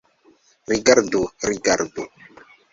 Rigardu, 0.69 1.21
rigardu! 1.49 2.03